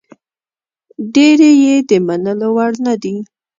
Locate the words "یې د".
1.63-1.91